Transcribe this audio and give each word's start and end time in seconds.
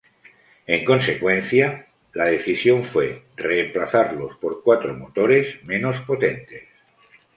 En 0.65 0.83
consecuencia, 0.83 1.85
la 2.13 2.25
decisión 2.25 2.83
fue 2.83 3.23
reemplazarlos 3.37 4.35
por 4.37 4.63
cuatro 4.63 4.95
motores 4.95 5.63
menos 5.67 6.01
potentes. 6.07 6.63